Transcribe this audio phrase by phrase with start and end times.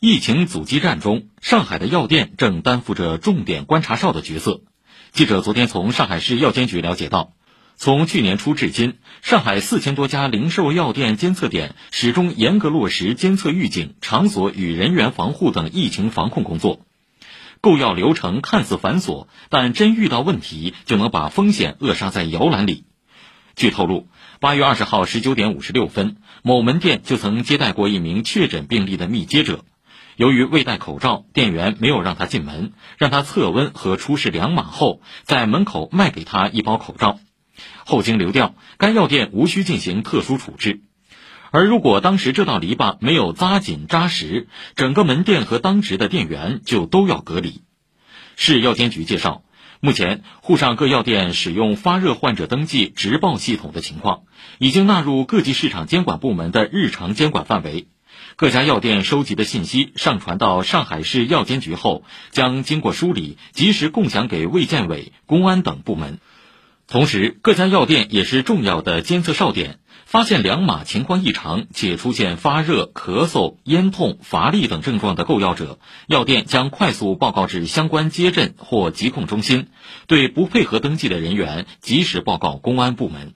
[0.00, 4.60] 疫情阻击战中，上海的药店正担负着重点观察哨的角色。
[5.10, 7.32] 记者昨天从上海市药监局了解到，
[7.74, 16.86] 从去年初至今，上海四千多家零售药店监测点始终严格落实监测预警、场所与人员防护等疫情防控工作。
[17.60, 22.84] 购药流程看似繁琐，但真遇到问题，就能把风险扼杀在摇篮里。
[23.56, 24.06] 据透露，
[24.38, 29.64] 八月二十号十九点五十六分，某门店就曾接待过一名确诊病例的密接者。
[30.18, 37.20] 由于未戴口罩，店员没有让他进门，让他测温和出示两码后，在门口卖给他一包口罩。
[37.86, 40.80] 后经流调，该药店无需进行特殊处置。
[41.52, 47.62] 而如果当时这道篱笆没有扎紧扎实，整个门店和当值的店员就都要隔离。
[48.34, 49.44] 市药监局介绍，
[49.78, 54.22] 目前沪上各药店使用发热患者登记直报系统的情况，
[54.58, 57.86] 已经纳入各级市场监管部门的日常监管范围。
[58.36, 66.18] 各家药店收集的信息上传到上海市药监局后，将经过梳理，及时共享给卫健委、公安等部门。
[66.86, 79.66] 同时，各家药店也是重要的监测哨点，发现两码情况异常且出现发热、咳嗽、咽痛、乏力等症状的购药者，药店将快速报告至相关接诊或疾控中心，
[80.06, 83.34] 对不配合登记的人员及时报告公安部门。